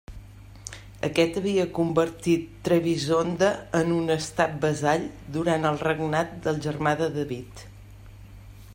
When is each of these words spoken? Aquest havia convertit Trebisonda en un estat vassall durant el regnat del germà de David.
Aquest 1.07 1.35
havia 1.41 1.65
convertit 1.79 2.47
Trebisonda 2.69 3.51
en 3.81 3.93
un 3.99 4.15
estat 4.17 4.57
vassall 4.67 5.07
durant 5.39 5.71
el 5.73 5.81
regnat 5.87 6.37
del 6.49 6.61
germà 6.69 6.99
de 7.05 7.15
David. 7.21 7.67